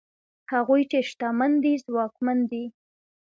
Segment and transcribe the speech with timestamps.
[0.53, 2.65] هغوی چې شتمن دي ځواکمن دي؛